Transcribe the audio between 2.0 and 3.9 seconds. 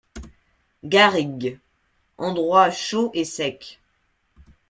endroits chauds et secs.